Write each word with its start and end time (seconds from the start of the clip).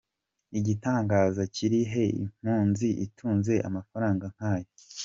Igitangaza 0.59 1.41
kiri 1.55 1.79
he 1.91 2.03
impunzi 2.21 2.87
itunze 3.05 3.53
amafaranga 3.67 4.25
nkayo? 4.35 4.69